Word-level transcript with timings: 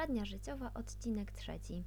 Poradnia 0.00 0.24
życiowa, 0.24 0.70
odcinek 0.74 1.32
trzeci. 1.32 1.84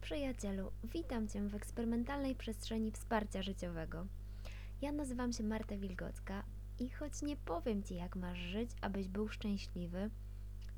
Przyjacielu, 0.00 0.72
witam 0.84 1.28
Cię 1.28 1.48
w 1.48 1.54
eksperymentalnej 1.54 2.34
przestrzeni 2.34 2.92
wsparcia 2.92 3.42
życiowego. 3.42 4.06
Ja 4.82 4.92
nazywam 4.92 5.32
się 5.32 5.44
Marta 5.44 5.76
Wilgocka 5.76 6.44
i 6.78 6.90
choć 6.90 7.22
nie 7.22 7.36
powiem 7.36 7.82
Ci, 7.82 7.94
jak 7.94 8.16
masz 8.16 8.38
żyć, 8.38 8.70
abyś 8.80 9.08
był 9.08 9.28
szczęśliwy, 9.28 10.10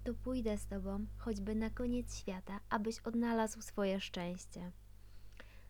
to 0.05 0.15
pójdę 0.15 0.59
z 0.59 0.67
Tobą, 0.67 1.07
choćby 1.19 1.55
na 1.55 1.71
koniec 1.71 2.19
świata, 2.19 2.61
abyś 2.71 2.99
odnalazł 2.99 3.63
swoje 3.63 4.01
szczęście. 4.01 4.73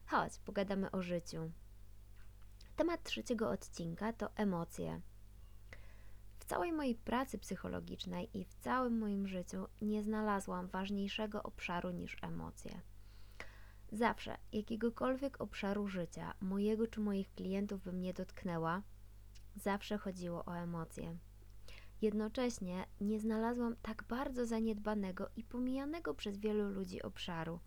Chodź, 0.07 0.39
pogadamy 0.39 0.91
o 0.91 1.03
życiu. 1.03 1.51
Temat 2.77 3.03
trzeciego 3.03 3.51
odcinka 3.51 4.13
to 4.13 4.37
emocje. 4.37 5.01
Całej 6.51 6.73
mojej 6.73 6.95
pracy 6.95 7.39
psychologicznej 7.39 8.39
i 8.39 8.45
w 8.45 8.55
całym 8.55 8.99
moim 8.99 9.29
życiu 9.29 9.67
nie 9.83 10.03
znalazłam 10.03 10.69
ważniejszego 10.69 11.43
obszaru 11.43 11.91
niż 11.91 12.17
emocje. 12.23 12.81
Zawsze, 13.93 14.39
jakiegokolwiek 14.53 15.41
obszaru 15.41 15.89
życia, 15.89 16.35
mojego 16.41 16.87
czy 16.87 17.01
moich 17.01 17.35
klientów 17.35 17.83
bym 17.83 18.01
nie 18.01 18.15
dotknęła, 18.15 18.83
zawsze 19.57 19.99
chodziło 19.99 20.45
o 20.45 20.57
emocje. 20.57 21.17
Jednocześnie 22.03 22.87
nie 23.01 23.21
znalazłam 23.21 23.77
tak 23.83 24.05
bardzo 24.09 24.47
zaniedbanego 24.47 25.31
i 25.37 25.45
pomijanego 25.45 26.15
przez 26.15 26.39
wielu 26.39 26.71
ludzi 26.71 27.03
obszaru. 27.03 27.61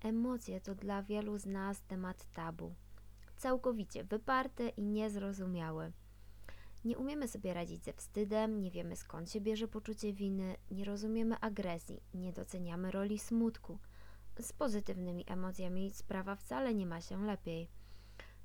Emocje 0.00 0.60
to 0.60 0.74
dla 0.74 1.02
wielu 1.02 1.38
z 1.38 1.46
nas 1.46 1.82
temat 1.82 2.32
tabu, 2.32 2.74
całkowicie 3.36 4.04
wyparty 4.04 4.68
i 4.68 4.82
niezrozumiały. 4.82 5.92
Nie 6.84 6.98
umiemy 6.98 7.28
sobie 7.28 7.54
radzić 7.54 7.84
ze 7.84 7.92
wstydem, 7.92 8.60
nie 8.60 8.70
wiemy 8.70 8.96
skąd 8.96 9.30
się 9.30 9.40
bierze 9.40 9.68
poczucie 9.68 10.12
winy, 10.12 10.56
nie 10.70 10.84
rozumiemy 10.84 11.40
agresji, 11.40 12.02
nie 12.14 12.32
doceniamy 12.32 12.90
roli 12.90 13.18
smutku. 13.18 13.78
Z 14.40 14.52
pozytywnymi 14.52 15.24
emocjami 15.26 15.90
sprawa 15.90 16.36
wcale 16.36 16.74
nie 16.74 16.86
ma 16.86 17.00
się 17.00 17.26
lepiej. 17.26 17.68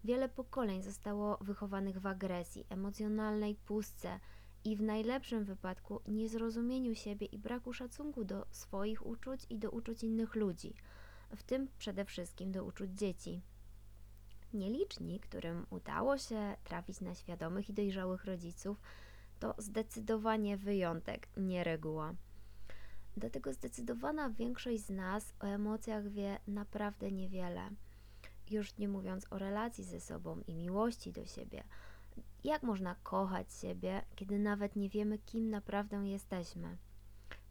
Wiele 0.03 0.29
pokoleń 0.29 0.83
zostało 0.83 1.37
wychowanych 1.41 1.99
w 1.99 2.07
agresji, 2.07 2.65
emocjonalnej 2.69 3.55
pustce 3.55 4.19
i 4.63 4.75
w 4.75 4.81
najlepszym 4.81 5.45
wypadku 5.45 6.01
niezrozumieniu 6.07 6.95
siebie 6.95 7.27
i 7.27 7.39
braku 7.39 7.73
szacunku 7.73 8.25
do 8.25 8.45
swoich 8.51 9.05
uczuć 9.05 9.45
i 9.49 9.57
do 9.57 9.71
uczuć 9.71 10.03
innych 10.03 10.35
ludzi, 10.35 10.73
w 11.35 11.43
tym 11.43 11.67
przede 11.77 12.05
wszystkim 12.05 12.51
do 12.51 12.65
uczuć 12.65 12.91
dzieci. 12.91 13.41
Nieliczni, 14.55 15.19
którym 15.19 15.65
udało 15.69 16.17
się 16.17 16.55
trafić 16.63 17.01
na 17.01 17.15
świadomych 17.15 17.69
i 17.69 17.73
dojrzałych 17.73 18.25
rodziców, 18.25 18.81
to 19.39 19.55
zdecydowanie 19.57 20.57
wyjątek, 20.57 21.27
nie 21.37 21.63
reguła. 21.63 22.13
Dlatego 23.17 23.53
zdecydowana 23.53 24.29
większość 24.29 24.85
z 24.85 24.89
nas 24.89 25.33
o 25.39 25.45
emocjach 25.45 26.07
wie 26.07 26.39
naprawdę 26.47 27.11
niewiele. 27.11 27.69
Już 28.51 28.77
nie 28.77 28.87
mówiąc 28.87 29.27
o 29.29 29.37
relacji 29.37 29.83
ze 29.83 29.99
sobą 29.99 30.41
i 30.47 30.53
miłości 30.53 31.11
do 31.11 31.25
siebie. 31.25 31.63
Jak 32.43 32.63
można 32.63 32.95
kochać 33.03 33.53
siebie, 33.53 34.01
kiedy 34.15 34.39
nawet 34.39 34.75
nie 34.75 34.89
wiemy, 34.89 35.17
kim 35.17 35.49
naprawdę 35.49 36.07
jesteśmy? 36.07 36.77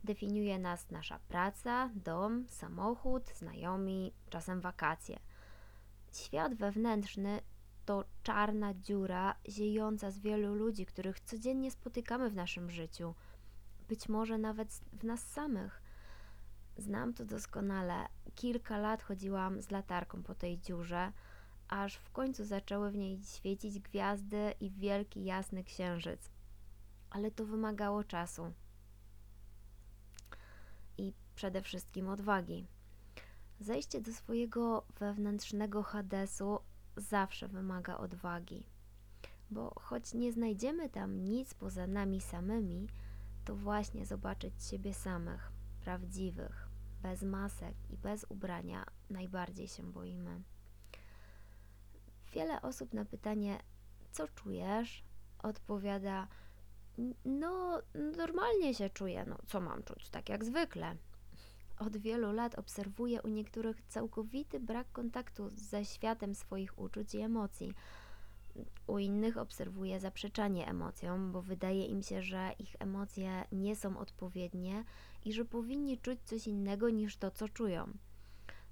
Definiuje 0.04 0.58
nas 0.58 0.90
nasza 0.90 1.18
praca, 1.28 1.90
dom, 1.94 2.46
samochód, 2.48 3.28
znajomi, 3.34 4.12
czasem 4.30 4.60
wakacje– 4.60 5.18
Świat 6.14 6.54
wewnętrzny 6.54 7.40
to 7.84 8.04
czarna 8.22 8.74
dziura 8.74 9.34
ziejąca 9.48 10.10
z 10.10 10.18
wielu 10.18 10.54
ludzi, 10.54 10.86
których 10.86 11.20
codziennie 11.20 11.70
spotykamy 11.70 12.30
w 12.30 12.34
naszym 12.34 12.70
życiu, 12.70 13.14
być 13.88 14.08
może 14.08 14.38
nawet 14.38 14.68
w 14.92 15.04
nas 15.04 15.26
samych. 15.26 15.82
Znam 16.76 17.14
to 17.14 17.24
doskonale. 17.24 18.06
Kilka 18.34 18.78
lat 18.78 19.02
chodziłam 19.02 19.62
z 19.62 19.70
latarką 19.70 20.22
po 20.22 20.34
tej 20.34 20.58
dziurze, 20.58 21.12
aż 21.68 21.94
w 21.94 22.10
końcu 22.10 22.44
zaczęły 22.44 22.90
w 22.90 22.96
niej 22.96 23.20
świecić 23.24 23.78
gwiazdy 23.78 24.54
i 24.60 24.70
wielki 24.70 25.24
jasny 25.24 25.64
księżyc. 25.64 26.30
Ale 27.10 27.30
to 27.30 27.44
wymagało 27.44 28.04
czasu 28.04 28.52
i 30.98 31.12
przede 31.34 31.62
wszystkim 31.62 32.08
odwagi. 32.08 32.66
Zejście 33.64 34.00
do 34.00 34.12
swojego 34.12 34.84
wewnętrznego 34.98 35.82
Hadesu 35.82 36.58
zawsze 36.96 37.48
wymaga 37.48 37.96
odwagi, 37.98 38.66
bo 39.50 39.74
choć 39.80 40.14
nie 40.14 40.32
znajdziemy 40.32 40.88
tam 40.88 41.24
nic 41.24 41.54
poza 41.54 41.86
nami 41.86 42.20
samymi, 42.20 42.88
to 43.44 43.56
właśnie 43.56 44.06
zobaczyć 44.06 44.64
siebie 44.64 44.94
samych, 44.94 45.52
prawdziwych, 45.80 46.68
bez 47.02 47.22
masek 47.22 47.74
i 47.90 47.96
bez 47.96 48.26
ubrania 48.28 48.86
najbardziej 49.10 49.68
się 49.68 49.92
boimy. 49.92 50.42
Wiele 52.32 52.62
osób 52.62 52.94
na 52.94 53.04
pytanie, 53.04 53.58
co 54.12 54.28
czujesz, 54.28 55.04
odpowiada: 55.38 56.28
No, 57.24 57.82
normalnie 58.16 58.74
się 58.74 58.90
czuję, 58.90 59.24
no 59.28 59.38
co 59.46 59.60
mam 59.60 59.82
czuć, 59.82 60.10
tak 60.10 60.28
jak 60.28 60.44
zwykle. 60.44 60.96
Od 61.78 61.96
wielu 61.96 62.32
lat 62.32 62.58
obserwuję 62.58 63.22
u 63.22 63.28
niektórych 63.28 63.82
całkowity 63.88 64.60
brak 64.60 64.92
kontaktu 64.92 65.50
ze 65.50 65.84
światem 65.84 66.34
swoich 66.34 66.78
uczuć 66.78 67.14
i 67.14 67.18
emocji. 67.18 67.74
U 68.86 68.98
innych 68.98 69.38
obserwuję 69.38 70.00
zaprzeczanie 70.00 70.68
emocjom, 70.68 71.32
bo 71.32 71.42
wydaje 71.42 71.86
im 71.86 72.02
się, 72.02 72.22
że 72.22 72.50
ich 72.58 72.76
emocje 72.78 73.44
nie 73.52 73.76
są 73.76 73.98
odpowiednie 73.98 74.84
i 75.24 75.32
że 75.32 75.44
powinni 75.44 75.98
czuć 75.98 76.18
coś 76.24 76.46
innego 76.46 76.90
niż 76.90 77.16
to, 77.16 77.30
co 77.30 77.48
czują. 77.48 77.92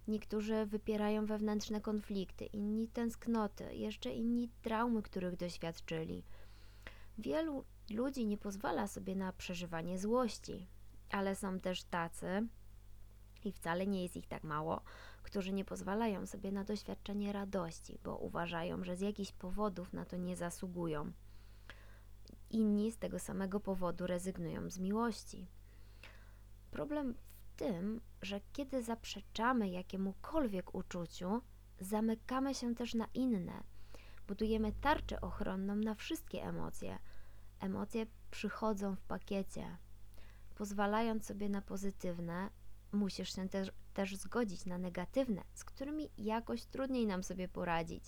Niektórzy 0.08 0.66
wypierają 0.66 1.26
wewnętrzne 1.26 1.80
konflikty, 1.80 2.44
inni 2.44 2.88
tęsknoty, 2.88 3.74
jeszcze 3.74 4.12
inni 4.12 4.48
traumy, 4.62 5.02
których 5.02 5.36
doświadczyli. 5.36 6.22
Wielu 7.19 7.64
ludzi 7.90 8.26
nie 8.26 8.38
pozwala 8.38 8.86
sobie 8.86 9.16
na 9.16 9.32
przeżywanie 9.32 9.98
złości, 9.98 10.66
ale 11.10 11.34
są 11.34 11.60
też 11.60 11.84
tacy, 11.84 12.48
i 13.47 13.53
wcale 13.53 13.86
nie 13.86 14.03
jest 14.03 14.16
ich 14.16 14.26
tak 14.26 14.44
mało, 14.44 14.80
którzy 15.22 15.53
nie 15.53 15.64
pozwalają 15.64 16.26
sobie 16.26 16.53
na 16.53 16.64
doświadczenie 16.64 17.32
radości, 17.32 17.98
bo 18.04 18.16
uważają, 18.16 18.84
że 18.84 18.97
z 18.97 19.00
jakichś 19.00 19.32
powodów 19.32 19.92
na 19.92 20.04
to 20.04 20.16
nie 20.16 20.36
zasługują. 20.36 21.12
Inni 22.50 22.92
z 22.92 22.98
tego 22.98 23.19
samego 23.19 23.60
powodu 23.60 24.06
rezygnują 24.06 24.70
z 24.70 24.78
miłości. 24.78 25.47
Problem 26.70 27.14
w 27.14 27.56
tym, 27.56 28.00
że 28.22 28.41
kiedy 28.52 28.82
zaprzeczamy 28.82 29.69
jakiemukolwiek 29.70 30.75
uczuciu, 30.75 31.42
zamykamy 31.81 32.54
się 32.54 32.75
też 32.75 32.94
na 32.94 33.06
inne. 33.14 33.62
Budujemy 34.28 34.72
tarczę 34.72 35.20
ochronną 35.20 35.76
na 35.76 35.94
wszystkie 35.94 36.42
emocje. 36.42 36.98
Emocje 37.60 38.06
przychodzą 38.31 38.97
w 38.97 39.02
pakiecie. 39.02 39.76
Pozwalając 40.54 41.26
sobie 41.26 41.48
na 41.48 41.62
pozytywne, 41.62 42.50
musisz 42.92 43.34
się 43.34 43.48
też, 43.48 43.72
też 43.94 44.16
zgodzić 44.16 44.66
na 44.66 44.78
negatywne, 44.78 45.42
z 45.54 45.64
którymi 45.64 46.10
jakoś 46.19 46.64
trudniej 46.64 47.06
nam 47.06 47.22
sobie 47.22 47.48
poradzić. 47.48 48.04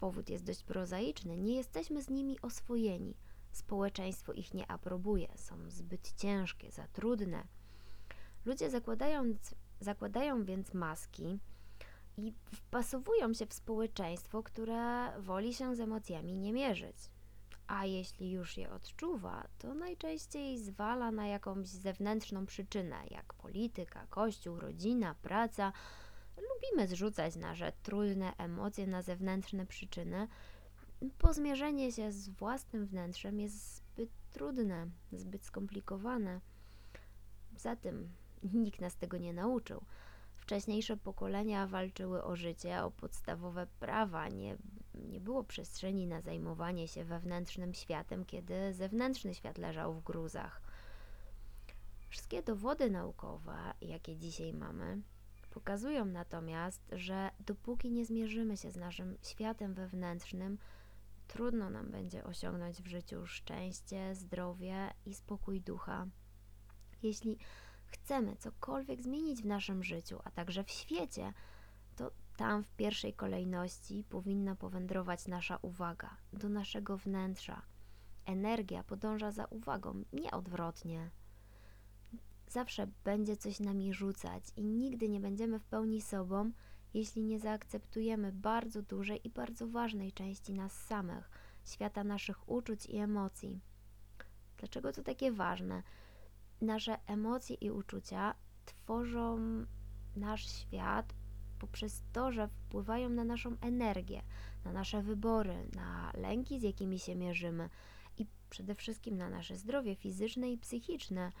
Powód 0.00 0.30
jest 0.30 0.44
dość 0.44 0.62
prozaiczny, 0.62 1.36
nie 1.36 1.56
jesteśmy 1.56 2.02
z 2.02 2.10
nimi 2.10 2.40
oswojeni. 2.40 3.16
Społeczeństwo 3.52 4.32
ich 4.32 4.54
nie 4.54 4.70
aprobuje, 4.70 5.28
są 5.36 5.70
zbyt 5.70 6.12
ciężkie, 6.12 6.70
za 6.70 6.88
trudne. 6.88 7.46
Ludzie 8.44 8.70
zakładając, 8.70 9.54
zakładają 9.80 10.44
więc 10.44 10.74
maski 10.74 11.38
i 12.16 12.32
wpasowują 12.52 13.34
się 13.34 13.46
w 13.46 13.54
społeczeństwo, 13.54 14.42
które 14.42 15.12
woli 15.20 15.54
się 15.54 15.76
z 15.76 15.80
emocjami 15.80 16.36
nie 16.36 16.52
mierzyć 16.52 16.96
a 17.66 17.84
jeśli 17.84 18.30
już 18.30 18.56
je 18.56 18.70
odczuwa, 18.70 19.48
to 19.58 19.74
najczęściej 19.74 20.58
zwala 20.58 21.10
na 21.10 21.26
jakąś 21.26 21.68
zewnętrzną 21.68 22.46
przyczynę, 22.46 22.96
jak 23.10 23.34
polityka, 23.34 24.06
kościół, 24.10 24.60
rodzina, 24.60 25.14
praca. 25.14 25.72
Lubimy 26.36 26.88
zrzucać 26.88 27.36
nasze 27.36 27.72
trudne 27.82 28.32
emocje 28.38 28.86
na 28.86 29.02
zewnętrzne 29.02 29.66
przyczyny, 29.66 30.28
bo 31.22 31.32
zmierzenie 31.32 31.92
się 31.92 32.12
z 32.12 32.28
własnym 32.28 32.86
wnętrzem 32.86 33.40
jest 33.40 33.76
zbyt 33.76 34.10
trudne, 34.32 34.90
zbyt 35.12 35.44
skomplikowane. 35.44 36.40
Zatem 37.56 38.08
nikt 38.42 38.80
nas 38.80 38.96
tego 38.96 39.18
nie 39.18 39.32
nauczył. 39.32 39.84
Wcześniejsze 40.34 40.96
pokolenia 40.96 41.66
walczyły 41.66 42.24
o 42.24 42.36
życie, 42.36 42.82
o 42.82 42.90
podstawowe 42.90 43.66
prawa, 43.80 44.28
nie, 44.28 44.56
nie 45.06 45.20
było 45.20 45.44
przestrzeni 45.44 46.06
na 46.06 46.20
zajmowanie 46.20 46.88
się 46.88 47.04
wewnętrznym 47.04 47.74
światem, 47.74 48.24
kiedy 48.24 48.74
zewnętrzny 48.74 49.34
świat 49.34 49.58
leżał 49.58 49.94
w 49.94 50.04
gruzach. 50.04 50.62
Wszystkie 52.08 52.42
dowody 52.42 52.90
naukowe, 52.90 53.56
jakie 53.80 54.16
dzisiaj 54.16 54.54
mamy, 54.54 55.02
pokazują 55.50 56.04
natomiast, 56.04 56.80
że 56.92 57.30
dopóki 57.40 57.90
nie 57.90 58.06
zmierzymy 58.06 58.56
się 58.56 58.70
z 58.70 58.76
naszym 58.76 59.16
światem 59.22 59.74
wewnętrznym, 59.74 60.58
trudno 61.28 61.70
nam 61.70 61.90
będzie 61.90 62.24
osiągnąć 62.24 62.82
w 62.82 62.86
życiu 62.86 63.26
szczęście, 63.26 64.14
zdrowie 64.14 64.94
i 65.06 65.14
spokój 65.14 65.60
ducha. 65.60 66.06
Jeśli 67.02 67.38
chcemy 67.86 68.36
cokolwiek 68.36 69.02
zmienić 69.02 69.42
w 69.42 69.46
naszym 69.46 69.84
życiu, 69.84 70.20
a 70.24 70.30
także 70.30 70.64
w 70.64 70.70
świecie, 70.70 71.32
to 71.96 72.10
tam 72.36 72.64
w 72.64 72.72
pierwszej 72.72 73.14
kolejności 73.14 74.04
powinna 74.08 74.56
powędrować 74.56 75.28
nasza 75.28 75.58
uwaga 75.62 76.16
do 76.32 76.48
naszego 76.48 76.96
wnętrza. 76.96 77.62
Energia 78.24 78.84
podąża 78.84 79.32
za 79.32 79.44
uwagą, 79.44 80.04
nie 80.12 80.30
odwrotnie. 80.30 81.10
Zawsze 82.48 82.86
będzie 83.04 83.36
coś 83.36 83.60
nami 83.60 83.92
rzucać 83.92 84.44
i 84.56 84.64
nigdy 84.64 85.08
nie 85.08 85.20
będziemy 85.20 85.58
w 85.58 85.64
pełni 85.64 86.02
sobą, 86.02 86.52
jeśli 86.94 87.24
nie 87.24 87.38
zaakceptujemy 87.38 88.32
bardzo 88.32 88.82
dużej 88.82 89.26
i 89.26 89.30
bardzo 89.30 89.68
ważnej 89.68 90.12
części 90.12 90.52
nas 90.52 90.72
samych, 90.72 91.30
świata 91.64 92.04
naszych 92.04 92.48
uczuć 92.48 92.86
i 92.86 92.96
emocji. 92.96 93.60
Dlaczego 94.58 94.92
to 94.92 95.02
takie 95.02 95.32
ważne? 95.32 95.82
Nasze 96.60 96.98
emocje 97.06 97.56
i 97.56 97.70
uczucia 97.70 98.34
tworzą 98.64 99.38
nasz 100.16 100.46
świat 100.46 101.14
poprzez 101.58 102.02
to, 102.12 102.32
że 102.32 102.48
wpływają 102.48 103.08
na 103.08 103.24
naszą 103.24 103.56
energię, 103.60 104.22
na 104.64 104.72
nasze 104.72 105.02
wybory, 105.02 105.68
na 105.74 106.12
lęki, 106.14 106.60
z 106.60 106.62
jakimi 106.62 106.98
się 106.98 107.16
mierzymy 107.16 107.68
i 108.18 108.26
przede 108.50 108.74
wszystkim 108.74 109.16
na 109.16 109.30
nasze 109.30 109.56
zdrowie 109.56 109.94
fizyczne 109.94 110.52
i 110.52 110.58
psychiczne. 110.58 111.32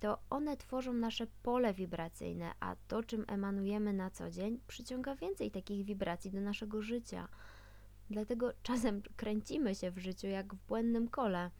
To 0.00 0.18
one 0.30 0.56
tworzą 0.56 0.92
nasze 0.92 1.26
pole 1.42 1.74
wibracyjne, 1.74 2.52
a 2.60 2.76
to, 2.88 3.02
czym 3.02 3.24
emanujemy 3.28 3.92
na 3.92 4.10
co 4.10 4.30
dzień, 4.30 4.60
przyciąga 4.66 5.14
więcej 5.14 5.50
takich 5.50 5.84
wibracji 5.84 6.30
do 6.30 6.40
naszego 6.40 6.82
życia. 6.82 7.28
Dlatego 8.10 8.52
czasem 8.62 9.02
kręcimy 9.16 9.74
się 9.74 9.90
w 9.90 9.98
życiu 9.98 10.26
jak 10.26 10.54
w 10.54 10.66
błędnym 10.66 11.08
kole. 11.08 11.50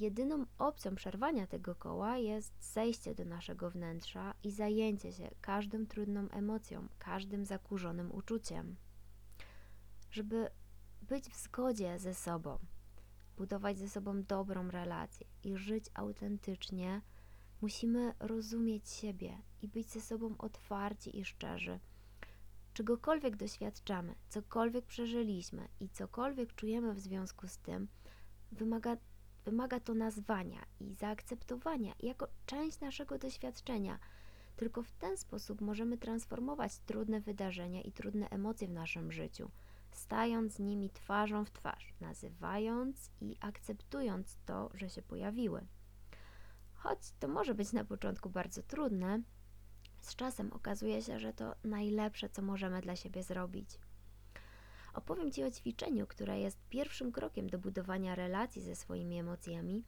Jedyną 0.00 0.46
opcją 0.58 0.94
przerwania 0.94 1.46
tego 1.46 1.74
koła 1.74 2.16
jest 2.16 2.72
zejście 2.72 3.14
do 3.14 3.24
naszego 3.24 3.70
wnętrza 3.70 4.34
i 4.42 4.50
zajęcie 4.50 5.12
się 5.12 5.30
każdą 5.40 5.86
trudną 5.86 6.28
emocją, 6.28 6.88
każdym 6.98 7.46
zakurzonym 7.46 8.12
uczuciem. 8.12 8.76
Żeby 10.10 10.50
być 11.02 11.24
w 11.28 11.36
zgodzie 11.36 11.98
ze 11.98 12.14
sobą, 12.14 12.58
budować 13.36 13.78
ze 13.78 13.88
sobą 13.88 14.22
dobrą 14.22 14.70
relację 14.70 15.26
i 15.44 15.56
żyć 15.56 15.84
autentycznie, 15.94 17.02
musimy 17.60 18.14
rozumieć 18.20 18.90
siebie 18.90 19.38
i 19.62 19.68
być 19.68 19.90
ze 19.90 20.00
sobą 20.00 20.34
otwarci 20.38 21.18
i 21.18 21.24
szczerzy. 21.24 21.80
Czegokolwiek 22.74 23.36
doświadczamy, 23.36 24.14
cokolwiek 24.28 24.86
przeżyliśmy 24.86 25.68
i 25.80 25.88
cokolwiek 25.88 26.54
czujemy 26.54 26.94
w 26.94 27.00
związku 27.00 27.48
z 27.48 27.58
tym, 27.58 27.88
wymaga 28.52 28.96
Wymaga 29.44 29.80
to 29.80 29.94
nazwania 29.94 30.64
i 30.80 30.94
zaakceptowania 30.94 31.94
jako 32.00 32.28
część 32.46 32.80
naszego 32.80 33.18
doświadczenia. 33.18 33.98
Tylko 34.56 34.82
w 34.82 34.92
ten 34.92 35.16
sposób 35.16 35.60
możemy 35.60 35.98
transformować 35.98 36.78
trudne 36.78 37.20
wydarzenia 37.20 37.82
i 37.82 37.92
trudne 37.92 38.28
emocje 38.30 38.68
w 38.68 38.72
naszym 38.72 39.12
życiu, 39.12 39.50
stając 39.92 40.52
z 40.52 40.58
nimi 40.58 40.90
twarzą 40.90 41.44
w 41.44 41.50
twarz, 41.50 41.94
nazywając 42.00 43.10
i 43.20 43.36
akceptując 43.40 44.36
to, 44.46 44.70
że 44.74 44.90
się 44.90 45.02
pojawiły. 45.02 45.66
Choć 46.74 46.98
to 47.20 47.28
może 47.28 47.54
być 47.54 47.72
na 47.72 47.84
początku 47.84 48.30
bardzo 48.30 48.62
trudne, 48.62 49.22
z 50.00 50.16
czasem 50.16 50.52
okazuje 50.52 51.02
się, 51.02 51.18
że 51.18 51.32
to 51.32 51.54
najlepsze, 51.64 52.28
co 52.28 52.42
możemy 52.42 52.80
dla 52.80 52.96
siebie 52.96 53.22
zrobić. 53.22 53.78
Opowiem 54.94 55.30
Ci 55.32 55.44
o 55.44 55.50
ćwiczeniu, 55.50 56.06
które 56.06 56.40
jest 56.40 56.58
pierwszym 56.68 57.12
krokiem 57.12 57.50
do 57.50 57.58
budowania 57.58 58.14
relacji 58.14 58.62
ze 58.62 58.76
swoimi 58.76 59.18
emocjami 59.18 59.84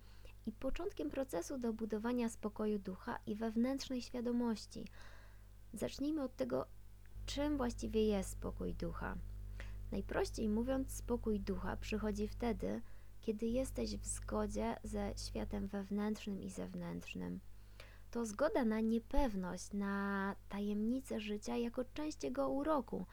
i 0.47 0.53
początkiem 0.53 1.11
procesu 1.11 1.59
do 1.59 1.73
budowania 1.73 2.29
spokoju 2.29 2.79
ducha 2.79 3.19
i 3.27 3.35
wewnętrznej 3.35 4.03
świadomości. 4.03 4.85
Zacznijmy 5.73 6.23
od 6.23 6.37
tego, 6.37 6.67
czym 7.27 7.57
właściwie 7.57 8.07
jest 8.07 8.31
spokój 8.31 8.75
ducha. 8.75 9.17
Najprościej 9.93 10.49
mówiąc, 10.49 10.93
spokój 10.93 11.41
ducha 11.41 11.77
przychodzi 11.77 12.29
wtedy, 12.29 12.83
kiedy 13.21 13.47
jesteś 13.47 13.97
w 13.97 14.07
zgodzie 14.07 14.77
ze 14.85 15.13
światem 15.17 15.69
wewnętrznym 15.69 16.41
i 16.41 16.51
zewnętrznym. 16.51 17.41
To 18.11 18.27
zgoda 18.27 18.65
na 18.65 18.81
niepewność, 18.81 19.73
na 19.73 20.37
tajemnicę 20.49 21.21
życia 21.21 21.57
jako 21.57 21.85
część 21.85 22.25
jego 22.25 22.49
uroku– 22.49 23.07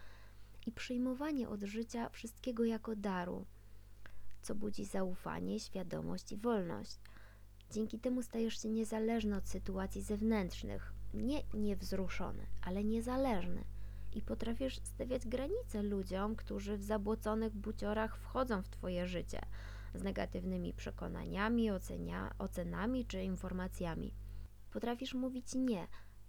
i 0.67 0.71
przyjmowanie 0.71 1.49
od 1.49 1.63
życia 1.63 2.09
wszystkiego 2.09 2.65
jako 2.65 2.95
daru, 2.95 3.45
co 4.41 4.55
budzi 4.55 4.85
zaufanie, 4.85 5.59
świadomość 5.59 6.31
i 6.31 6.37
wolność. 6.37 6.99
Dzięki 7.71 7.99
temu 7.99 8.21
stajesz 8.21 8.61
się 8.61 8.69
niezależny 8.69 9.35
od 9.35 9.47
sytuacji 9.47 10.01
zewnętrznych, 10.01 10.93
nie 11.13 11.43
niewzruszony, 11.53 12.47
ale 12.61 12.83
niezależny 12.83 13.63
i 14.13 14.21
potrafisz 14.21 14.79
stawiać 14.83 15.27
granice 15.27 15.83
ludziom, 15.83 16.35
którzy 16.35 16.77
w 16.77 16.83
zabłoconych 16.83 17.53
buciorach 17.53 18.17
wchodzą 18.17 18.61
w 18.61 18.69
Twoje 18.69 19.07
życie 19.07 19.41
z 19.93 20.03
negatywnymi 20.03 20.73
przekonaniami, 20.73 21.71
ocenia, 21.71 22.33
ocenami 22.37 23.05
czy 23.05 23.23
informacjami. 23.23 24.13
Potrafisz 24.71 25.13
mówić 25.13 25.55
nie, 25.55 25.87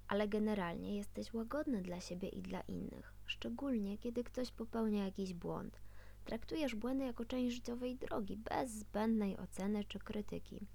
ale 0.08 0.28
generalnie 0.28 0.96
jesteś 0.96 1.34
łagodny 1.34 1.82
dla 1.82 2.00
siebie 2.00 2.28
i 2.28 2.42
dla 2.42 2.60
innych, 2.60 3.11
szczególnie 3.26 3.98
kiedy 3.98 4.24
ktoś 4.24 4.50
popełnia 4.50 5.04
jakiś 5.04 5.34
błąd. 5.34 5.80
Traktujesz 6.24 6.74
błędy 6.74 7.04
jako 7.04 7.24
część 7.24 7.54
życiowej 7.54 7.96
drogi, 7.96 8.36
bez 8.36 8.70
zbędnej 8.70 9.38
oceny 9.38 9.84
czy 9.84 9.98
krytyki. 9.98 10.66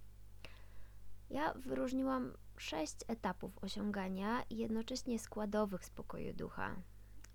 Ja 1.29 1.53
wyróżniłam 1.53 2.33
sześć 2.57 2.95
etapów 3.07 3.63
osiągania 3.63 4.43
i 4.49 4.57
jednocześnie 4.57 5.19
składowych 5.19 5.85
spokoju 5.85 6.33
ducha. 6.33 6.75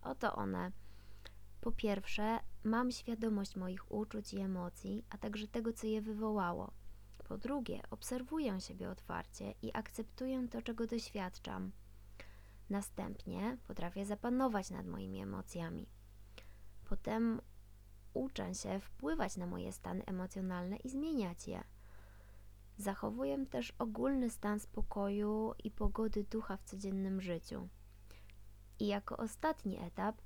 Oto 0.03 0.35
one. 0.37 0.73
Po 1.61 1.73
pierwsze, 1.73 2.39
mam 2.65 2.91
świadomość 2.91 3.57
moich 3.57 3.93
uczuć 3.93 4.35
i 4.35 4.41
emocji, 4.41 5.05
a 5.11 5.19
także 5.19 5.49
tego, 5.49 5.73
co 5.73 5.87
je 5.87 6.03
wywołało. 6.03 6.71
Po 7.29 7.39
drugie, 7.39 7.81
obserwuję 7.91 8.61
siebie 8.61 8.91
otwarcie 8.91 9.55
i 9.63 9.71
akceptuję 9.75 10.49
to, 10.49 10.63
czego 10.63 10.87
doświadczam. 10.87 11.73
Następnie 12.73 13.57
potrafię 13.67 14.05
zapanować 14.05 14.71
nad 14.71 14.87
moimi 14.87 15.21
emocjami. 15.21 15.87
Potem 16.85 17.41
uczę 18.15 18.55
się 18.55 18.81
wpływać 18.81 19.37
na 19.37 19.47
moje 19.47 19.73
stany 19.73 20.05
emocjonalne 20.07 20.77
i 20.77 20.89
zmieniać 20.89 21.49
je. 21.49 21.65
Zachowuję 22.79 23.47
też 23.47 23.73
ogólny 23.79 24.31
stan 24.31 24.61
spokoju 24.61 25.55
i 25.65 25.71
pogody 25.71 26.25
ducha 26.25 26.57
w 26.57 26.65
codziennym 26.65 27.21
życiu. 27.21 27.69
I 28.79 28.87
jako 28.87 29.17
ostatni 29.17 29.79
etap 29.79 30.23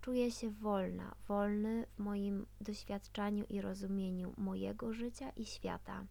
czuję 0.00 0.30
się 0.30 0.50
wolna, 0.50 1.14
wolny 1.28 1.86
w 1.86 1.98
moim 1.98 2.46
doświadczaniu 2.60 3.44
i 3.48 3.60
rozumieniu 3.60 4.34
mojego 4.36 4.92
życia 4.92 5.30
i 5.30 5.44
świata. 5.44 6.06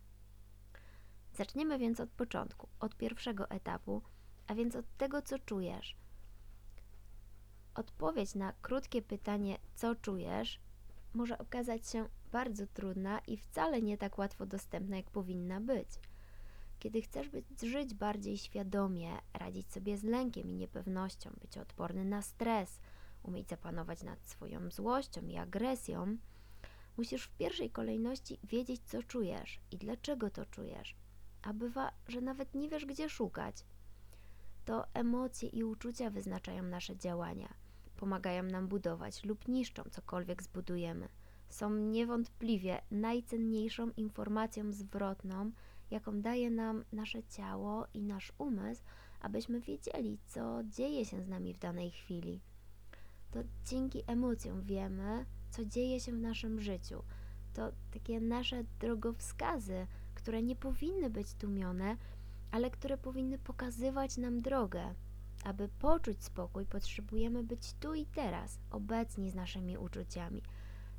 Zaczniemy 1.33 1.79
więc 1.79 2.00
od 2.00 2.09
początku, 2.09 2.67
od 2.79 2.95
pierwszego 2.95 3.50
etapu, 3.50 4.01
a 4.51 4.55
więc 4.55 4.75
od 4.75 4.98
tego, 4.98 5.22
co 5.22 5.39
czujesz. 5.39 5.96
Odpowiedź 7.75 8.36
na 8.36 8.53
krótkie 8.62 9.01
pytanie, 9.01 9.58
co 9.75 9.96
czujesz, 9.96 10.60
może 11.13 11.38
okazać 11.38 11.89
się 11.89 12.10
bardzo 12.31 12.67
trudna 12.67 13.20
i 13.20 13.38
wcale 13.38 13.81
nie 13.81 13.98
tak 13.98 14.17
łatwo 14.17 14.46
dostępna, 14.46 14.96
jak 14.96 15.10
powinna 15.10 15.62
być. 15.62 15.88
Kiedy 16.79 17.01
chcesz 17.01 17.29
być, 17.29 17.46
żyć 17.62 17.93
bardziej 17.93 18.38
świadomie, 18.38 19.17
radzić 19.34 19.72
sobie 19.72 19.98
z 19.98 20.03
lękiem 20.03 20.50
i 20.50 20.55
niepewnością, 20.55 21.29
być 21.41 21.58
odporny 21.58 22.05
na 22.05 22.22
stres, 22.22 22.79
umieć 23.24 23.50
zapanować 23.50 24.03
nad 24.03 24.29
swoją 24.29 24.72
złością 24.72 25.22
i 25.27 25.38
agresją, 25.38 26.17
musisz 26.98 27.24
w 27.24 27.38
pierwszej 27.38 27.70
kolejności 27.70 28.39
wiedzieć, 28.43 28.81
co 28.86 29.03
czujesz 29.03 29.60
i 29.72 29.77
dlaczego 29.77 30.29
to 30.29 30.46
czujesz. 30.46 30.96
A 31.41 31.53
bywa, 31.53 31.91
że 32.08 32.22
nawet 32.22 32.55
nie 32.55 32.70
wiesz, 32.70 32.86
gdzie 32.86 33.10
szukać. 33.10 33.65
To 34.65 34.86
emocje 34.94 35.50
i 35.50 35.63
uczucia 35.63 36.10
wyznaczają 36.10 36.63
nasze 36.63 36.98
działania, 36.98 37.53
pomagają 37.98 38.44
nam 38.44 38.68
budować 38.68 39.24
lub 39.24 39.48
niszczą 39.48 39.84
cokolwiek 39.91 40.44
zbudujemy. 40.44 41.10
Są 41.50 41.70
niewątpliwie 41.70 42.82
najcenniejszą 42.91 43.89
informacją 43.98 44.72
zwrotną, 44.72 45.51
jaką 45.91 46.22
daje 46.22 46.50
nam 46.50 46.84
nasze 46.91 47.24
ciało 47.24 47.88
i 47.94 48.01
nasz 48.01 48.34
umysł, 48.38 48.84
abyśmy 49.22 49.60
wiedzieli, 49.62 50.20
co 50.27 50.63
dzieje 50.63 51.06
się 51.06 51.22
z 51.22 51.27
nami 51.27 51.53
w 51.53 51.60
danej 51.60 51.91
chwili. 51.91 52.41
To 53.32 53.39
dzięki 53.65 54.03
emocjom 54.08 54.62
wiemy, 54.62 55.25
co 55.50 55.65
dzieje 55.65 56.00
się 56.00 56.12
w 56.12 56.22
naszym 56.22 56.62
życiu. 56.62 57.03
To 57.53 57.72
takie 57.94 58.20
nasze 58.20 58.63
drogowskazy, 58.80 59.88
które 60.15 60.44
nie 60.44 60.56
powinny 60.56 61.10
być 61.10 61.34
tłumione, 61.34 61.98
ale 62.51 62.72
które 62.72 62.98
powinny 62.98 63.39
pokazywać 63.39 64.17
nam 64.17 64.41
drogę. 64.41 64.93
Aby 65.43 65.67
poczuć 65.67 66.24
spokój, 66.24 66.65
potrzebujemy 66.65 67.43
być 67.43 67.74
tu 67.74 67.93
i 67.93 68.05
teraz, 68.05 68.60
obecni 68.72 69.31
z 69.31 69.36
naszymi 69.36 69.77
uczuciami, 69.77 70.41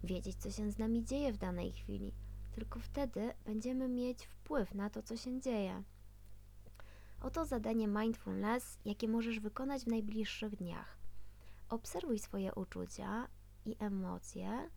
wiedzieć, 0.04 0.36
co 0.36 0.50
się 0.50 0.70
z 0.70 0.78
nami 0.78 1.04
dzieje 1.04 1.32
w 1.32 1.38
danej 1.38 1.72
chwili. 1.72 2.12
Tylko 2.52 2.80
wtedy 2.80 3.34
będziemy 3.44 3.88
mieć 3.88 4.26
wpływ 4.26 4.74
na 4.74 4.90
to, 4.90 5.02
co 5.02 5.16
się 5.16 5.40
dzieje. 5.40 5.82
Oto 7.20 7.44
zadanie 7.44 7.88
mindfulness, 7.88 8.78
jakie 8.84 9.08
możesz 9.08 9.40
wykonać 9.40 9.84
w 9.84 9.86
najbliższych 9.86 10.56
dniach. 10.56 10.98
Obserwuj 11.68 12.18
swoje 12.18 12.54
uczucia 12.54 13.28
i 13.66 13.76
emocje 13.78 14.70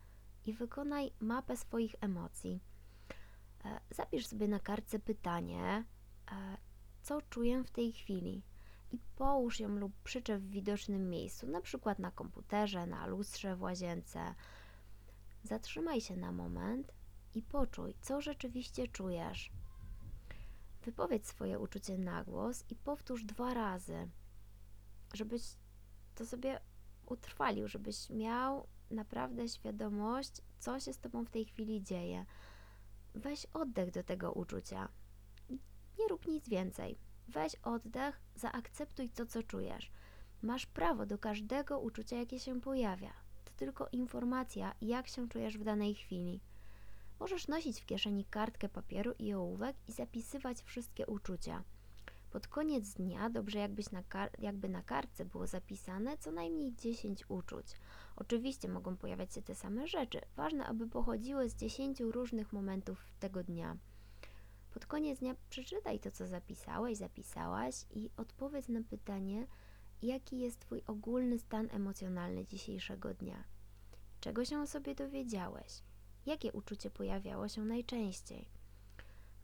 i 0.46 0.52
wykonaj 0.52 1.12
mapę 1.20 1.56
swoich 1.56 1.94
emocji. 2.00 2.60
E, 3.64 3.80
Zapisz 3.90 4.26
sobie 4.26 4.48
na 4.48 4.60
kartce 4.60 4.98
pytanie, 4.98 5.84
e, 6.32 6.56
co 7.06 7.22
czuję 7.22 7.64
w 7.64 7.70
tej 7.70 7.92
chwili 7.92 8.42
i 8.92 8.98
połóż 9.16 9.60
ją 9.60 9.68
lub 9.68 9.92
przyczep 10.04 10.42
w 10.42 10.50
widocznym 10.50 11.10
miejscu, 11.10 11.46
na 11.46 11.60
przykład 11.60 11.98
na 11.98 12.10
komputerze, 12.10 12.86
na 12.86 13.06
lustrze 13.06 13.56
w 13.56 13.62
łazience. 13.62 14.34
Zatrzymaj 15.44 16.00
się 16.00 16.16
na 16.16 16.32
moment 16.32 16.92
i 17.34 17.42
poczuj, 17.42 17.94
co 18.00 18.20
rzeczywiście 18.20 18.88
czujesz. 18.88 19.52
Wypowiedz 20.82 21.26
swoje 21.26 21.58
uczucie 21.58 21.98
na 21.98 22.24
głos 22.24 22.64
i 22.70 22.76
powtórz 22.76 23.24
dwa 23.24 23.54
razy, 23.54 24.08
żebyś 25.14 25.42
to 26.14 26.26
sobie 26.26 26.60
utrwalił, 27.06 27.68
żebyś 27.68 28.10
miał 28.10 28.66
naprawdę 28.90 29.48
świadomość, 29.48 30.42
co 30.58 30.80
się 30.80 30.92
z 30.92 30.98
tobą 30.98 31.24
w 31.24 31.30
tej 31.30 31.44
chwili 31.44 31.82
dzieje. 31.82 32.26
Weź 33.14 33.46
oddech 33.46 33.90
do 33.90 34.02
tego 34.02 34.32
uczucia. 34.32 34.88
Nie 35.98 36.08
rób 36.08 36.26
nic 36.26 36.48
więcej. 36.48 36.98
Weź 37.28 37.54
oddech, 37.54 38.20
zaakceptuj 38.34 39.08
to, 39.08 39.26
co 39.26 39.42
czujesz. 39.42 39.90
Masz 40.42 40.66
prawo 40.66 41.06
do 41.06 41.18
każdego 41.18 41.78
uczucia, 41.78 42.16
jakie 42.16 42.40
się 42.40 42.60
pojawia. 42.60 43.12
To 43.44 43.52
tylko 43.56 43.88
informacja, 43.92 44.74
jak 44.80 45.08
się 45.08 45.28
czujesz 45.28 45.58
w 45.58 45.64
danej 45.64 45.94
chwili. 45.94 46.40
Możesz 47.20 47.48
nosić 47.48 47.80
w 47.80 47.86
kieszeni 47.86 48.24
kartkę 48.24 48.68
papieru 48.68 49.12
i 49.18 49.34
ołówek 49.34 49.76
i 49.88 49.92
zapisywać 49.92 50.62
wszystkie 50.62 51.06
uczucia. 51.06 51.62
Pod 52.30 52.48
koniec 52.48 52.94
dnia 52.94 53.30
dobrze 53.30 53.58
jakbyś 53.58 53.90
na 53.90 54.02
jakby 54.38 54.68
na 54.68 54.82
kartce 54.82 55.24
było 55.24 55.46
zapisane 55.46 56.18
co 56.18 56.32
najmniej 56.32 56.74
10 56.74 57.24
uczuć. 57.28 57.66
Oczywiście 58.16 58.68
mogą 58.68 58.96
pojawiać 58.96 59.34
się 59.34 59.42
te 59.42 59.54
same 59.54 59.86
rzeczy. 59.86 60.20
Ważne, 60.36 60.66
aby 60.66 60.88
pochodziły 60.88 61.48
z 61.48 61.56
10 61.56 62.00
różnych 62.00 62.52
momentów 62.52 63.04
tego 63.20 63.42
dnia. 63.42 63.76
Pod 64.76 64.86
koniec 64.86 65.18
dnia 65.18 65.34
przeczytaj 65.50 65.98
to, 65.98 66.10
co 66.10 66.26
zapisałeś, 66.26 66.98
zapisałaś 66.98 67.74
i 67.90 68.10
odpowiedz 68.16 68.68
na 68.68 68.80
pytanie, 68.90 69.46
jaki 70.02 70.38
jest 70.38 70.60
Twój 70.60 70.82
ogólny 70.86 71.38
stan 71.38 71.68
emocjonalny 71.70 72.46
dzisiejszego 72.46 73.14
dnia. 73.14 73.44
Czego 74.20 74.44
się 74.44 74.60
o 74.60 74.66
sobie 74.66 74.94
dowiedziałeś? 74.94 75.82
Jakie 76.26 76.52
uczucie 76.52 76.90
pojawiało 76.90 77.48
się 77.48 77.64
najczęściej? 77.64 78.48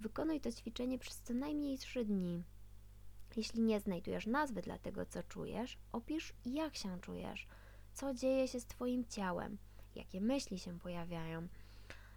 Wykonuj 0.01 0.41
to 0.41 0.53
ćwiczenie 0.53 0.99
przez 0.99 1.21
co 1.21 1.35
najmniej 1.35 1.79
3 1.79 2.05
dni. 2.05 2.45
Jeśli 3.37 3.63
nie 3.63 3.81
znajdujesz 3.81 4.27
nazwy 4.27 4.63
dla 4.63 4.79
tego, 4.79 5.07
co 5.07 5.23
czujesz, 5.23 5.79
opisz, 5.93 6.35
jak 6.45 6.77
się 6.77 7.01
czujesz, 7.01 7.47
co 7.95 8.15
dzieje 8.15 8.49
się 8.49 8.61
z 8.61 8.67
Twoim 8.67 9.05
ciałem, 9.05 9.59
jakie 9.95 10.21
myśli 10.21 10.59
się 10.59 10.79
pojawiają. 10.79 11.49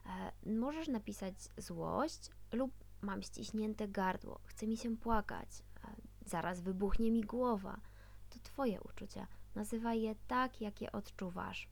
E, 0.05 0.31
możesz 0.45 0.87
napisać 0.87 1.35
złość 1.57 2.29
lub 2.51 2.84
mam 3.05 3.21
ściśnięte 3.21 3.87
gardło, 3.87 4.39
chce 4.45 4.67
mi 4.67 4.77
się 4.77 4.97
płakać, 4.97 5.49
zaraz 6.25 6.61
wybuchnie 6.61 7.11
mi 7.11 7.21
głowa. 7.21 7.81
To 8.29 8.39
Twoje 8.39 8.81
uczucia. 8.81 9.27
Nazywaj 9.55 10.01
je 10.01 10.15
tak, 10.27 10.61
jak 10.61 10.81
je 10.81 10.91
odczuwasz. 10.91 11.69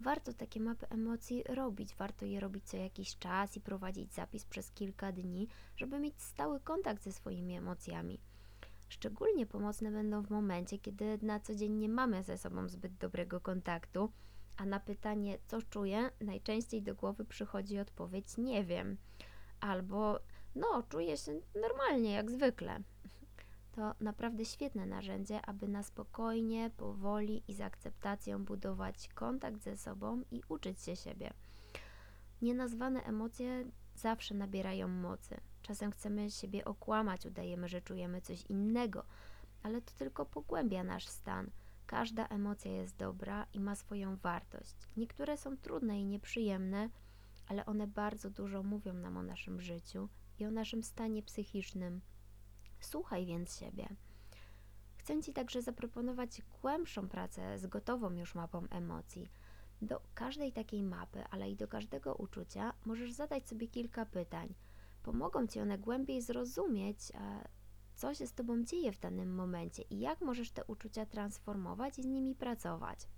Warto 0.00 0.32
takie 0.32 0.60
mapy 0.60 0.88
emocji 0.88 1.42
robić, 1.48 1.94
warto 1.94 2.26
je 2.26 2.40
robić 2.40 2.64
co 2.64 2.76
jakiś 2.76 3.18
czas 3.18 3.56
i 3.56 3.60
prowadzić 3.60 4.14
zapis 4.14 4.44
przez 4.44 4.70
kilka 4.70 5.12
dni, 5.12 5.48
żeby 5.76 5.98
mieć 5.98 6.22
stały 6.22 6.60
kontakt 6.60 7.02
ze 7.02 7.12
swoimi 7.12 7.56
emocjami. 7.56 8.20
Szczególnie 8.88 9.46
pomocne 9.46 9.90
będą 9.90 10.22
w 10.22 10.30
momencie, 10.30 10.78
kiedy 10.78 11.18
na 11.22 11.40
co 11.40 11.54
dzień 11.54 11.72
nie 11.72 11.88
mamy 11.88 12.22
ze 12.22 12.38
sobą 12.38 12.68
zbyt 12.68 12.94
dobrego 12.94 13.40
kontaktu, 13.40 14.12
a 14.56 14.66
na 14.66 14.80
pytanie, 14.80 15.38
co 15.46 15.62
czuję, 15.62 16.10
najczęściej 16.20 16.82
do 16.82 16.94
głowy 16.94 17.24
przychodzi 17.24 17.78
odpowiedź 17.78 18.36
nie 18.36 18.64
wiem, 18.64 18.96
albo 19.60 20.20
no, 20.54 20.82
czuję 20.88 21.16
się 21.16 21.40
normalnie, 21.62 22.12
jak 22.12 22.30
zwykle. 22.30 22.80
To 23.72 23.94
naprawdę 24.00 24.44
świetne 24.44 24.86
narzędzie, 24.86 25.46
aby 25.46 25.68
na 25.68 25.82
spokojnie, 25.82 26.70
powoli 26.76 27.42
i 27.48 27.54
z 27.54 27.60
akceptacją 27.60 28.44
budować 28.44 29.08
kontakt 29.08 29.62
ze 29.62 29.76
sobą 29.76 30.22
i 30.30 30.42
uczyć 30.48 30.80
się 30.80 30.96
siebie. 30.96 31.32
Nienazwane 32.42 33.02
emocje 33.02 33.64
zawsze 33.94 34.34
nabierają 34.34 34.88
mocy. 34.88 35.40
Czasem 35.62 35.92
chcemy 35.92 36.30
siebie 36.30 36.64
okłamać, 36.64 37.26
udajemy, 37.26 37.68
że 37.68 37.82
czujemy 37.82 38.20
coś 38.20 38.44
innego, 38.48 39.04
ale 39.62 39.82
to 39.82 39.92
tylko 39.98 40.26
pogłębia 40.26 40.84
nasz 40.84 41.06
stan. 41.06 41.50
Każda 41.86 42.26
emocja 42.26 42.72
jest 42.72 42.96
dobra 42.96 43.46
i 43.54 43.60
ma 43.60 43.74
swoją 43.74 44.16
wartość. 44.16 44.74
Niektóre 44.96 45.36
są 45.36 45.56
trudne 45.56 46.00
i 46.00 46.04
nieprzyjemne, 46.04 46.88
ale 47.48 47.66
one 47.66 47.86
bardzo 47.86 48.30
dużo 48.30 48.62
mówią 48.62 48.94
nam 48.94 49.16
o 49.16 49.22
naszym 49.22 49.60
życiu 49.60 50.08
i 50.38 50.46
o 50.46 50.50
naszym 50.50 50.82
stanie 50.82 51.22
psychicznym. 51.22 52.00
Słuchaj 52.80 53.26
więc 53.26 53.58
siebie. 53.58 53.88
Chcę 54.96 55.22
Ci 55.22 55.32
także 55.32 55.62
zaproponować 55.62 56.42
głębszą 56.60 57.08
pracę 57.08 57.58
z 57.58 57.66
gotową 57.66 58.12
już 58.12 58.34
mapą 58.34 58.68
emocji. 58.70 59.28
Do 59.82 60.02
każdej 60.14 60.52
takiej 60.52 60.82
mapy, 60.82 61.24
ale 61.30 61.50
i 61.50 61.56
do 61.56 61.68
każdego 61.68 62.14
uczucia 62.14 62.72
możesz 62.84 63.12
zadać 63.12 63.48
sobie 63.48 63.68
kilka 63.68 64.06
pytań. 64.06 64.54
Pomogą 65.02 65.46
Ci 65.46 65.60
one 65.60 65.78
głębiej 65.78 66.22
zrozumieć, 66.22 66.98
e, 67.14 67.48
co 67.94 68.14
się 68.14 68.26
z 68.26 68.32
Tobą 68.32 68.64
dzieje 68.64 68.92
w 68.92 68.98
danym 68.98 69.34
momencie 69.34 69.82
i 69.82 70.00
jak 70.00 70.20
możesz 70.20 70.50
te 70.50 70.64
uczucia 70.64 71.06
transformować 71.06 71.98
i 71.98 72.02
z 72.02 72.06
nimi 72.06 72.34
pracować. 72.34 73.08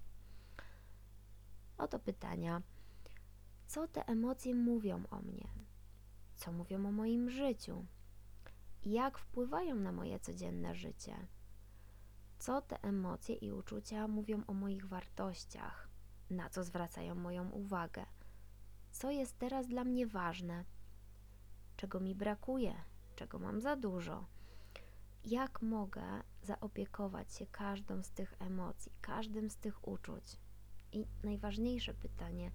Oto 1.79 1.99
pytania. 1.99 2.63
Co 3.71 3.89
te 3.89 4.09
emocje 4.09 4.55
mówią 4.55 5.03
o 5.11 5.21
mnie? 5.21 5.49
Co 6.37 6.53
mówią 6.53 6.87
o 6.87 6.93
moim 6.93 7.31
życiu? 7.31 7.87
Jak 8.85 9.19
wpływają 9.19 9.75
na 9.75 9.93
moje 9.93 10.21
codzienne 10.21 10.75
życie? 10.75 11.27
Co 12.39 12.63
te 12.63 12.83
emocje 12.83 13.35
i 13.35 13.53
uczucia 13.53 14.09
mówią 14.09 14.43
o 14.47 14.55
moich 14.55 14.87
wartościach? 14.87 15.89
Na 16.31 16.49
co 16.49 16.65
zwracają 16.65 17.15
moją 17.15 17.51
uwagę? 17.51 18.07
Co 18.91 19.11
jest 19.11 19.39
teraz 19.39 19.67
dla 19.67 19.85
mnie 19.85 20.07
ważne? 20.07 20.65
Czego 21.77 22.01
mi 22.01 22.15
brakuje? 22.15 22.75
Czego 23.17 23.39
mam 23.39 23.61
za 23.61 23.77
dużo? 23.77 24.27
Jak 25.25 25.63
mogę 25.63 26.23
zaopiekować 26.43 27.35
się 27.35 27.47
każdą 27.47 28.03
z 28.03 28.11
tych 28.11 28.35
emocji, 28.39 28.93
każdym 29.01 29.51
z 29.51 29.57
tych 29.57 29.89
uczuć? 29.89 30.37
I 30.93 31.07
najważniejsze 31.23 31.95
pytanie, 31.95 32.51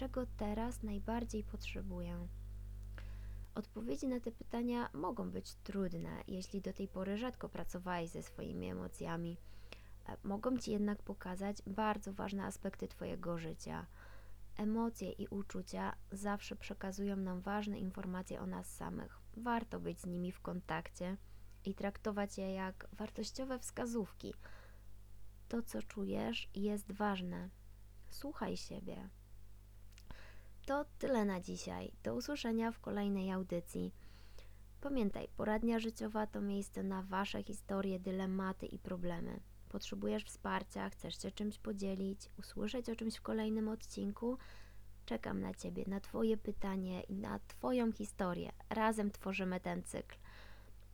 czego 0.00 0.26
teraz 0.26 0.82
najbardziej 0.82 1.44
potrzebuję? 1.44 2.28
Odpowiedzi 3.54 4.08
na 4.08 4.20
te 4.20 4.32
pytania 4.32 4.90
mogą 4.92 5.30
być 5.30 5.54
trudne, 5.54 6.24
jeśli 6.28 6.60
do 6.60 6.72
tej 6.72 6.88
pory 6.88 7.18
rzadko 7.18 7.48
pracowałeś 7.48 8.10
ze 8.10 8.22
swoimi 8.22 8.66
emocjami. 8.70 9.36
E, 10.08 10.16
Mogą 10.24 10.58
ci 10.58 10.70
jednak 10.70 11.02
pokazać 11.02 11.56
bardzo 11.66 12.12
ważne 12.12 12.44
aspekty 12.44 12.88
Twojego 12.88 13.38
życia. 13.38 13.86
Emocje 14.56 15.12
i 15.12 15.28
uczucia 15.28 15.96
zawsze 16.12 16.56
przekazują 16.56 17.16
nam 17.16 17.40
ważne 17.40 17.78
informacje 17.78 18.40
o 18.40 18.46
nas 18.46 18.76
samych. 18.76 19.18
Warto 19.36 19.80
być 19.80 20.00
z 20.00 20.06
nimi 20.06 20.32
w 20.32 20.40
kontakcie 20.40 21.16
i 21.64 21.74
traktować 21.74 22.38
je 22.38 22.52
jak 22.52 22.88
wartościowe 22.92 23.58
wskazówki. 23.58 24.34
To, 25.48 25.62
co 25.62 25.82
czujesz, 25.82 26.50
jest 26.54 26.92
ważne. 26.92 27.50
Słuchaj 28.10 28.56
siebie. 28.56 29.10
To 30.70 30.84
tyle 30.98 31.24
na 31.24 31.40
dzisiaj. 31.40 31.92
Do 32.02 32.14
usłyszenia 32.14 32.72
w 32.72 32.80
kolejnej 32.80 33.30
audycji. 33.30 33.92
Pamiętaj, 34.80 35.28
poradnia 35.36 35.78
życiowa 35.78 36.26
to 36.26 36.40
miejsce 36.40 36.82
na 36.82 37.02
Wasze 37.02 37.42
historie, 37.42 38.00
dylematy 38.00 38.66
i 38.66 38.78
problemy. 38.78 39.40
Potrzebujesz 39.68 40.24
wsparcia, 40.24 40.90
chcesz 40.90 41.22
się 41.22 41.30
czymś 41.30 41.58
podzielić, 41.58 42.30
usłyszeć 42.38 42.90
o 42.90 42.96
czymś 42.96 43.16
w 43.16 43.22
kolejnym 43.22 43.68
odcinku? 43.68 44.38
Czekam 45.06 45.40
na 45.40 45.54
Ciebie, 45.54 45.84
na 45.86 46.00
Twoje 46.00 46.36
pytanie 46.36 47.00
i 47.00 47.14
na 47.14 47.38
Twoją 47.38 47.92
historię. 47.92 48.52
Razem 48.68 49.10
tworzymy 49.10 49.60
ten 49.60 49.82
cykl. 49.82 50.16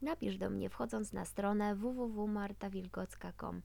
Napisz 0.01 0.37
do 0.37 0.49
mnie 0.49 0.69
wchodząc 0.69 1.13
na 1.13 1.25
stronę 1.25 1.75
www.martawilgocka.com. 1.75 3.61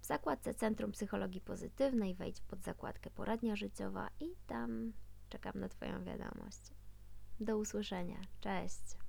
W 0.00 0.06
zakładce 0.06 0.54
Centrum 0.54 0.92
Psychologii 0.92 1.40
Pozytywnej 1.40 2.14
wejdź 2.14 2.40
pod 2.40 2.62
zakładkę 2.62 3.10
Poradnia 3.10 3.56
Życiowa 3.56 4.10
i 4.20 4.36
tam 4.46 4.92
czekam 5.28 5.60
na 5.60 5.68
Twoją 5.68 6.04
wiadomość. 6.04 6.72
Do 7.40 7.58
usłyszenia. 7.58 8.20
Cześć. 8.40 9.01